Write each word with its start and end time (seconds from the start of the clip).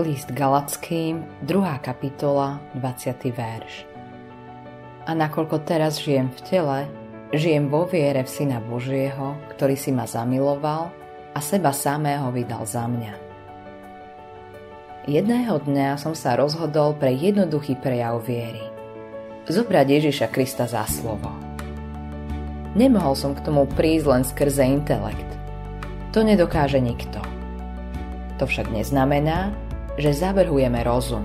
List 0.00 0.32
Galackým, 0.32 1.20
2. 1.44 1.84
kapitola, 1.84 2.56
20. 2.80 3.28
verš. 3.28 3.84
A 5.04 5.12
nakoľko 5.12 5.68
teraz 5.68 6.00
žijem 6.00 6.32
v 6.32 6.40
tele, 6.48 6.78
žijem 7.36 7.68
vo 7.68 7.84
viere 7.84 8.24
v 8.24 8.32
Syna 8.32 8.64
Božieho, 8.64 9.36
ktorý 9.52 9.76
si 9.76 9.92
ma 9.92 10.08
zamiloval 10.08 10.88
a 11.36 11.38
seba 11.44 11.76
samého 11.76 12.32
vydal 12.32 12.64
za 12.64 12.88
mňa. 12.88 13.12
Jedného 15.12 15.60
dňa 15.60 16.00
som 16.00 16.16
sa 16.16 16.40
rozhodol 16.40 16.96
pre 16.96 17.12
jednoduchý 17.12 17.76
prejav 17.76 18.24
viery. 18.24 18.64
Zobrať 19.44 19.86
Ježiša 19.92 20.32
Krista 20.32 20.64
za 20.64 20.88
slovo. 20.88 21.28
Nemohol 22.72 23.12
som 23.12 23.36
k 23.36 23.44
tomu 23.44 23.68
prísť 23.68 24.06
len 24.08 24.24
skrze 24.24 24.64
intelekt. 24.64 25.28
To 26.16 26.24
nedokáže 26.24 26.80
nikto. 26.80 27.20
To 28.40 28.48
však 28.48 28.72
neznamená, 28.72 29.52
že 30.00 30.16
zavrhujeme 30.16 30.80
rozum. 30.84 31.24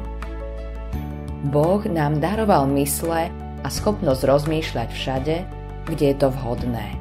Boh 1.48 1.80
nám 1.86 2.20
daroval 2.20 2.68
mysle 2.76 3.32
a 3.64 3.68
schopnosť 3.70 4.22
rozmýšľať 4.26 4.90
všade, 4.92 5.36
kde 5.88 6.06
je 6.12 6.18
to 6.18 6.28
vhodné. 6.34 6.98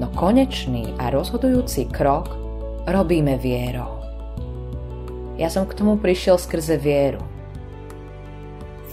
No 0.00 0.08
konečný 0.16 0.96
a 0.98 1.12
rozhodujúci 1.12 1.92
krok 1.92 2.32
robíme 2.88 3.38
vierou. 3.38 4.02
Ja 5.38 5.52
som 5.52 5.68
k 5.68 5.76
tomu 5.78 6.00
prišiel 6.00 6.40
skrze 6.40 6.80
vieru. 6.80 7.22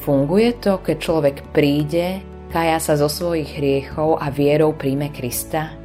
Funguje 0.06 0.56
to, 0.60 0.80
keď 0.80 0.98
človek 0.98 1.38
príde, 1.52 2.24
kaja 2.54 2.80
sa 2.80 2.96
zo 2.96 3.12
svojich 3.12 3.60
hriechov 3.60 4.18
a 4.22 4.32
vierou 4.32 4.72
príjme 4.72 5.12
Krista? 5.12 5.76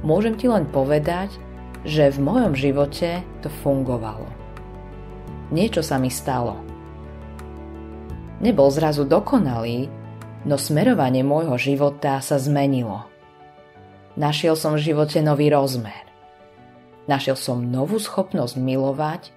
Môžem 0.00 0.38
ti 0.38 0.46
len 0.46 0.64
povedať, 0.70 1.34
že 1.82 2.10
v 2.14 2.18
mojom 2.22 2.54
živote 2.54 3.22
to 3.42 3.50
fungovalo 3.62 4.47
niečo 5.50 5.80
sa 5.80 5.96
mi 5.96 6.12
stalo. 6.12 6.58
Nebol 8.38 8.70
zrazu 8.70 9.02
dokonalý, 9.02 9.90
no 10.46 10.54
smerovanie 10.54 11.26
môjho 11.26 11.58
života 11.58 12.22
sa 12.22 12.38
zmenilo. 12.38 13.02
Našiel 14.14 14.54
som 14.54 14.78
v 14.78 14.84
živote 14.90 15.18
nový 15.22 15.50
rozmer. 15.50 16.06
Našiel 17.10 17.34
som 17.34 17.64
novú 17.64 17.96
schopnosť 17.98 18.60
milovať, 18.60 19.32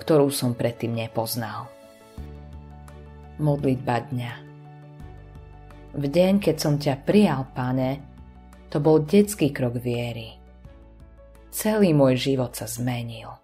ktorú 0.00 0.32
som 0.32 0.56
predtým 0.56 0.96
nepoznal. 0.96 1.68
Modlitba 3.38 4.06
dňa 4.08 4.32
V 5.94 6.04
deň, 6.06 6.38
keď 6.42 6.56
som 6.58 6.74
ťa 6.78 7.02
prijal, 7.02 7.50
pane, 7.54 8.02
to 8.70 8.82
bol 8.82 9.02
detský 9.02 9.54
krok 9.54 9.78
viery. 9.78 10.38
Celý 11.54 11.94
môj 11.94 12.18
život 12.18 12.54
sa 12.54 12.66
zmenil. 12.66 13.43